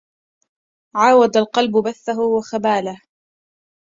[0.95, 3.01] عاود القلب بثه وخباله